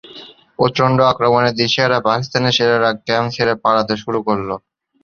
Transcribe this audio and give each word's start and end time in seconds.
প্রচণ্ড 0.59 0.97
আক্রমণে 1.11 1.51
দিশেহারা 1.59 1.97
পাকিস্তানি 2.07 2.49
সেনারা 2.57 2.89
ক্যাম্প 3.05 3.29
ছেড়ে 3.35 3.53
পালাতে 3.63 3.93
শুরু 4.03 4.19
করল। 4.27 4.49